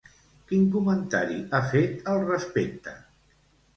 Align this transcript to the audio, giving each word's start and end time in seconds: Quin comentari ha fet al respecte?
Quin 0.51 0.63
comentari 0.75 1.37
ha 1.57 1.61
fet 1.75 2.11
al 2.15 2.25
respecte? 2.25 2.97